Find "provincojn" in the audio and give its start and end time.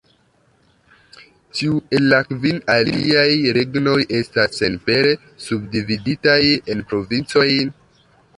6.95-7.73